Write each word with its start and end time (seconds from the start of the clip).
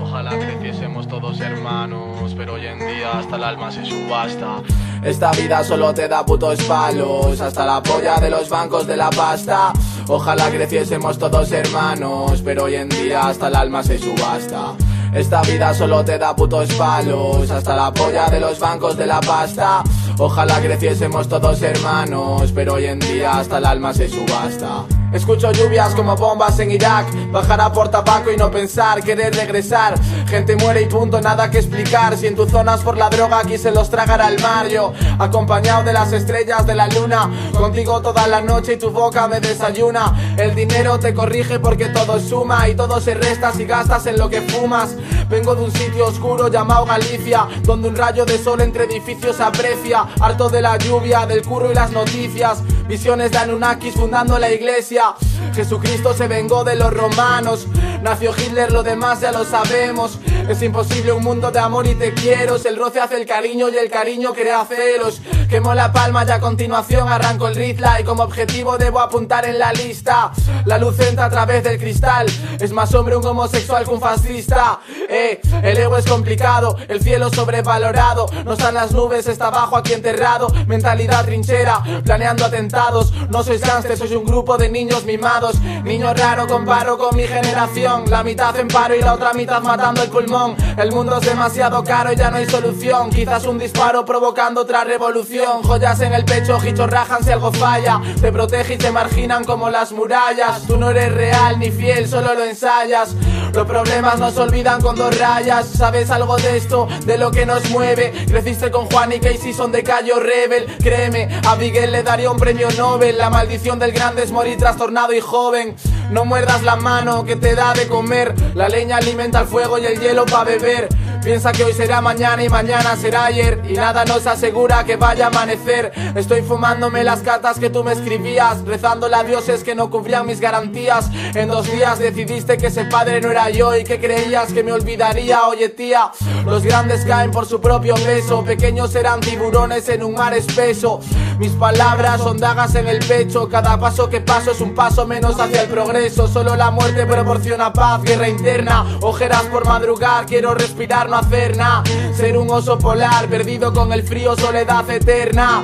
Ojalá 0.00 0.30
creciésemos 0.38 1.06
todos 1.06 1.40
hermanos, 1.40 2.34
pero 2.36 2.54
hoy 2.54 2.66
en 2.66 2.78
día 2.78 3.18
hasta 3.18 3.36
el 3.36 3.44
alma 3.44 3.70
se 3.70 3.84
subasta. 3.84 4.62
Esta 5.04 5.30
vida 5.32 5.62
solo 5.62 5.94
te 5.94 6.08
da 6.08 6.26
putos 6.26 6.60
palos, 6.64 7.40
hasta 7.40 7.64
la 7.64 7.82
polla 7.82 8.16
de 8.16 8.30
los 8.30 8.48
bancos 8.48 8.86
de 8.86 8.96
la 8.96 9.10
pasta. 9.10 9.72
Ojalá 10.08 10.50
creciésemos 10.50 11.18
todos 11.18 11.52
hermanos, 11.52 12.42
pero 12.44 12.64
hoy 12.64 12.74
en 12.74 12.88
día 12.88 13.28
hasta 13.28 13.48
el 13.48 13.54
alma 13.54 13.82
se 13.82 13.98
subasta. 13.98 14.74
Esta 15.14 15.40
vida 15.42 15.72
solo 15.72 16.04
te 16.04 16.18
da 16.18 16.34
putos 16.34 16.72
palos, 16.74 17.50
hasta 17.50 17.76
la 17.76 17.92
polla 17.92 18.28
de 18.28 18.40
los 18.40 18.58
bancos 18.58 18.96
de 18.96 19.06
la 19.06 19.20
pasta. 19.20 19.82
Ojalá 20.20 20.60
creciésemos 20.60 21.28
todos 21.28 21.62
hermanos, 21.62 22.50
pero 22.52 22.74
hoy 22.74 22.86
en 22.86 22.98
día 22.98 23.38
hasta 23.38 23.58
el 23.58 23.66
alma 23.66 23.94
se 23.94 24.08
subasta. 24.08 24.84
Escucho 25.12 25.50
lluvias 25.52 25.94
como 25.94 26.14
bombas 26.16 26.58
en 26.60 26.70
Irak. 26.70 27.06
Bajar 27.30 27.60
a 27.60 27.72
por 27.72 27.88
tabaco 27.88 28.30
y 28.30 28.36
no 28.36 28.50
pensar, 28.50 29.02
querer 29.02 29.34
regresar. 29.34 29.94
Gente 30.28 30.54
muere 30.56 30.82
y 30.82 30.86
punto, 30.86 31.20
nada 31.20 31.50
que 31.50 31.58
explicar. 31.58 32.16
Si 32.16 32.26
en 32.26 32.36
tus 32.36 32.50
zonas 32.50 32.82
por 32.82 32.96
la 32.96 33.08
droga 33.08 33.38
aquí 33.38 33.56
se 33.56 33.70
los 33.70 33.88
tragará 33.88 34.28
el 34.28 34.40
Mario 34.42 34.92
Acompañado 35.18 35.84
de 35.84 35.92
las 35.92 36.12
estrellas 36.12 36.66
de 36.66 36.74
la 36.74 36.88
luna. 36.88 37.30
Contigo 37.54 38.02
toda 38.02 38.26
la 38.26 38.42
noche 38.42 38.74
y 38.74 38.76
tu 38.76 38.90
boca 38.90 39.26
me 39.28 39.40
desayuna. 39.40 40.34
El 40.36 40.54
dinero 40.54 40.98
te 40.98 41.14
corrige 41.14 41.58
porque 41.58 41.86
todo 41.86 42.20
suma 42.20 42.68
Y 42.68 42.74
todo 42.74 43.00
se 43.00 43.14
resta 43.14 43.52
si 43.52 43.64
gastas 43.64 44.06
en 44.06 44.18
lo 44.18 44.28
que 44.28 44.42
fumas. 44.42 44.94
Vengo 45.30 45.54
de 45.54 45.64
un 45.64 45.72
sitio 45.72 46.06
oscuro 46.06 46.48
llamado 46.48 46.84
Galicia 46.84 47.46
Donde 47.62 47.88
un 47.88 47.96
rayo 47.96 48.24
de 48.26 48.38
sol 48.38 48.60
entre 48.60 48.84
edificios 48.84 49.40
aprecia. 49.40 50.06
Harto 50.20 50.50
de 50.50 50.60
la 50.60 50.76
lluvia, 50.76 51.24
del 51.26 51.42
curro 51.42 51.70
y 51.72 51.74
las 51.74 51.92
noticias 51.92 52.62
Visiones 52.88 53.30
de 53.30 53.36
Anunnakis 53.36 53.92
fundando 53.94 54.38
la 54.38 54.50
iglesia. 54.50 55.14
Jesucristo 55.58 56.14
se 56.14 56.28
vengó 56.28 56.62
de 56.62 56.76
los 56.76 56.92
romanos. 56.92 57.66
Nació 58.00 58.32
Hitler, 58.32 58.70
lo 58.70 58.84
demás 58.84 59.20
ya 59.20 59.32
lo 59.32 59.44
sabemos. 59.44 60.20
Es 60.48 60.62
imposible 60.62 61.10
un 61.10 61.24
mundo 61.24 61.50
de 61.50 61.58
amor 61.58 61.84
y 61.88 61.96
te 61.96 62.14
quiero. 62.14 62.54
el 62.54 62.76
roce 62.76 63.00
hace 63.00 63.16
el 63.16 63.26
cariño 63.26 63.68
y 63.68 63.76
el 63.76 63.90
cariño 63.90 64.32
crea 64.34 64.64
celos. 64.66 65.20
Quemo 65.50 65.74
la 65.74 65.92
palma 65.92 66.24
y 66.24 66.30
a 66.30 66.38
continuación 66.38 67.08
arranco 67.08 67.48
el 67.48 67.56
rizla. 67.56 68.00
Y 68.00 68.04
como 68.04 68.22
objetivo 68.22 68.78
debo 68.78 69.00
apuntar 69.00 69.46
en 69.46 69.58
la 69.58 69.72
lista. 69.72 70.30
La 70.64 70.78
luz 70.78 71.00
entra 71.00 71.24
a 71.24 71.30
través 71.30 71.64
del 71.64 71.78
cristal. 71.78 72.26
Es 72.60 72.70
más 72.70 72.94
hombre 72.94 73.16
un 73.16 73.26
homosexual 73.26 73.84
que 73.84 73.90
un 73.90 74.00
fascista. 74.00 74.78
Eh, 75.08 75.40
el 75.64 75.76
ego 75.76 75.96
es 75.96 76.06
complicado, 76.06 76.76
el 76.86 77.02
cielo 77.02 77.30
sobrevalorado. 77.30 78.26
No 78.44 78.52
están 78.52 78.74
las 78.74 78.92
nubes, 78.92 79.26
está 79.26 79.48
abajo 79.48 79.76
aquí 79.76 79.92
enterrado. 79.92 80.48
Mentalidad 80.68 81.24
trinchera, 81.24 81.82
planeando 82.04 82.44
atentados. 82.44 83.12
No 83.28 83.42
sois 83.42 83.60
gangsters, 83.60 83.98
sois 83.98 84.12
un 84.12 84.24
grupo 84.24 84.56
de 84.56 84.68
niños 84.68 85.04
mimados. 85.04 85.47
Niño 85.84 86.12
raro, 86.14 86.46
comparo 86.46 86.98
con 86.98 87.16
mi 87.16 87.24
generación. 87.24 88.04
La 88.10 88.22
mitad 88.22 88.56
en 88.58 88.68
paro 88.68 88.94
y 88.94 89.00
la 89.00 89.14
otra 89.14 89.32
mitad 89.32 89.62
matando 89.62 90.02
el 90.02 90.10
pulmón. 90.10 90.56
El 90.76 90.92
mundo 90.92 91.18
es 91.18 91.26
demasiado 91.26 91.82
caro 91.84 92.12
y 92.12 92.16
ya 92.16 92.30
no 92.30 92.36
hay 92.36 92.46
solución. 92.46 93.10
Quizás 93.10 93.44
un 93.46 93.58
disparo 93.58 94.04
provocando 94.04 94.62
otra 94.62 94.84
revolución. 94.84 95.62
Joyas 95.62 96.00
en 96.00 96.12
el 96.12 96.24
pecho, 96.24 96.56
ojitos 96.56 96.90
rajan 96.90 97.24
si 97.24 97.30
algo 97.30 97.52
falla. 97.52 98.00
Te 98.20 98.32
protege 98.32 98.74
y 98.74 98.78
te 98.78 98.90
marginan 98.90 99.44
como 99.44 99.70
las 99.70 99.92
murallas. 99.92 100.66
Tú 100.66 100.76
no 100.76 100.90
eres 100.90 101.12
real 101.14 101.58
ni 101.58 101.70
fiel, 101.70 102.08
solo 102.08 102.34
lo 102.34 102.44
ensayas. 102.44 103.14
Los 103.52 103.66
problemas 103.66 104.18
nos 104.18 104.36
olvidan 104.36 104.80
con 104.80 104.96
dos 104.96 105.18
rayas. 105.18 105.66
¿Sabes 105.66 106.10
algo 106.10 106.36
de 106.36 106.56
esto? 106.56 106.88
De 107.06 107.18
lo 107.18 107.30
que 107.30 107.46
nos 107.46 107.68
mueve. 107.70 108.12
Creciste 108.26 108.70
con 108.70 108.86
Juan 108.86 109.12
y 109.12 109.20
Casey 109.20 109.52
son 109.52 109.72
de 109.72 109.82
Cayo 109.82 110.20
Rebel. 110.20 110.66
Créeme, 110.82 111.28
a 111.46 111.56
Miguel 111.56 111.92
le 111.92 112.02
daría 112.02 112.30
un 112.30 112.38
premio 112.38 112.68
Nobel. 112.76 113.18
La 113.18 113.30
maldición 113.30 113.78
del 113.78 113.92
grande 113.92 114.22
es 114.22 114.32
morir 114.32 114.58
trastornado 114.58 115.12
y 115.12 115.20
joven. 115.20 115.76
No 116.10 116.24
muerdas 116.24 116.62
la 116.62 116.76
mano 116.76 117.24
que 117.24 117.36
te 117.36 117.54
da 117.54 117.74
de 117.74 117.88
comer. 117.88 118.34
La 118.54 118.68
leña 118.68 118.96
alimenta 118.96 119.40
el 119.40 119.46
fuego 119.46 119.78
y 119.78 119.86
el 119.86 120.00
hielo 120.00 120.24
pa' 120.26 120.44
beber. 120.44 120.88
Piensa 121.22 121.52
que 121.52 121.64
hoy 121.64 121.72
será 121.72 122.00
mañana 122.00 122.42
y 122.42 122.48
mañana 122.48 122.96
será 122.96 123.26
ayer 123.26 123.60
y 123.68 123.74
nada 123.74 124.04
nos 124.04 124.26
asegura 124.26 124.84
que 124.84 124.96
vaya 124.96 125.26
a 125.26 125.28
amanecer. 125.28 125.92
Estoy 126.14 126.42
fumándome 126.42 127.04
las 127.04 127.20
cartas 127.20 127.58
que 127.58 127.70
tú 127.70 127.84
me 127.84 127.92
escribías, 127.92 128.64
rezándole 128.64 129.16
a 129.16 129.24
dioses 129.24 129.64
que 129.64 129.74
no 129.74 129.90
cubrían 129.90 130.26
mis 130.26 130.40
garantías. 130.40 131.10
En 131.34 131.48
dos 131.48 131.70
días 131.70 131.98
decidiste 131.98 132.56
que 132.56 132.68
ese 132.68 132.84
padre 132.84 133.20
no 133.20 133.30
era 133.30 133.37
yo 133.50 133.76
y 133.76 133.84
que 133.84 134.00
creías 134.00 134.52
que 134.52 134.62
me 134.62 134.72
olvidaría. 134.72 135.46
Oye 135.46 135.68
tía, 135.68 136.10
los 136.44 136.64
grandes 136.64 137.04
caen 137.04 137.30
por 137.30 137.46
su 137.46 137.60
propio 137.60 137.94
peso, 137.94 138.44
pequeños 138.44 138.90
serán 138.90 139.20
tiburones 139.20 139.88
en 139.88 140.02
un 140.02 140.14
mar 140.14 140.34
espeso. 140.34 141.00
Mis 141.38 141.52
palabras 141.52 142.20
son 142.20 142.38
dagas 142.38 142.74
en 142.74 142.88
el 142.88 142.98
pecho, 142.98 143.48
cada 143.48 143.78
paso 143.78 144.10
que 144.10 144.20
paso 144.20 144.50
es 144.50 144.60
un 144.60 144.74
paso 144.74 145.06
menos 145.06 145.38
hacia 145.38 145.62
el 145.62 145.68
progreso. 145.68 146.26
Solo 146.26 146.56
la 146.56 146.70
muerte 146.70 147.06
proporciona 147.06 147.72
paz, 147.72 148.02
guerra 148.02 148.28
interna, 148.28 148.98
ojeras 149.02 149.44
por 149.44 149.64
madrugar, 149.64 150.26
quiero 150.26 150.54
respirar 150.54 151.08
no 151.08 151.16
hacer 151.16 151.56
nada. 151.56 151.84
Ser 152.16 152.36
un 152.36 152.50
oso 152.50 152.78
polar, 152.78 153.28
perdido 153.28 153.72
con 153.72 153.92
el 153.92 154.02
frío, 154.02 154.34
soledad 154.36 154.90
eterna. 154.90 155.62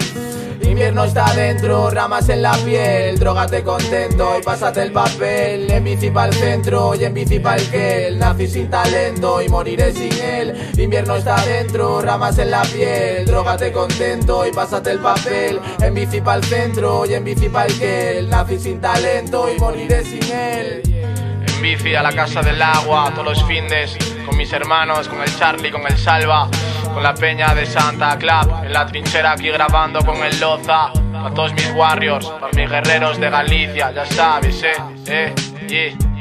Invierno 0.67 1.05
está 1.05 1.33
dentro, 1.35 1.91
ramas 1.91 2.29
en 2.29 2.43
la 2.43 2.53
piel, 2.65 3.19
drogate 3.19 3.63
contento 3.63 4.39
y 4.41 4.43
pásate 4.43 4.83
el 4.83 4.93
papel. 4.93 5.71
En 5.71 5.85
bici 5.85 6.07
el 6.07 6.33
centro 6.33 6.95
y 6.95 7.05
en 7.05 7.15
bici 7.15 7.37
el 7.37 7.71
que 7.71 8.09
el 8.09 8.19
nací 8.19 8.49
sin 8.49 8.71
talento 8.71 9.43
y 9.43 9.49
moriré 9.49 9.93
sin 9.93 10.13
él. 10.13 10.71
Invierno 10.79 11.17
está 11.17 11.37
dentro, 11.45 12.01
ramas 12.01 12.39
en 12.39 12.51
la 12.51 12.63
piel, 12.63 13.27
drogate 13.27 13.73
contento 13.73 14.47
y 14.47 14.53
pásate 14.53 14.93
el 14.93 14.99
papel. 14.99 15.61
En 15.81 15.95
bici 15.95 16.19
el 16.19 16.45
centro 16.45 17.05
y 17.07 17.15
en 17.15 17.25
bici 17.25 17.47
el 17.47 17.79
que 17.79 18.19
el 18.19 18.31
nací 18.31 18.59
sin 18.59 18.81
talento 18.81 19.49
y 19.55 19.61
moriré 19.61 20.03
sin 20.03 20.25
él. 20.33 20.83
En 21.47 21.63
bici 21.63 21.95
a 21.95 22.03
la 22.03 22.13
casa 22.13 22.43
del 22.43 22.61
agua, 22.61 23.13
todos 23.15 23.27
los 23.27 23.45
fines 23.45 23.97
con 24.25 24.37
mis 24.37 24.53
hermanos, 24.53 25.09
con 25.09 25.21
el 25.21 25.39
Charlie, 25.39 25.71
con 25.71 25.87
el 25.87 25.97
Salva, 25.97 26.49
con 26.95 27.03
la 27.03 27.13
peña 27.13 27.53
de 27.55 27.67
Santa 27.67 28.17
Club, 28.17 28.65
en 28.65 28.73
la 28.73 28.87
trinchera 28.87 29.33
aquí 29.33 29.49
grabando 29.49 29.99
con 30.05 30.17
el 30.23 30.39
Loza, 30.39 30.87
a 30.87 31.31
todos 31.35 31.53
mis 31.53 31.71
warriors, 31.75 32.27
para 32.27 32.53
mis 32.53 32.71
guerreros 32.71 33.19
de 33.19 33.31
Galicia, 33.31 33.91
ya 33.91 34.07
sabes, 34.07 34.63
eh, 34.63 34.75
eh, 35.07 35.35
yeah. 35.69 36.14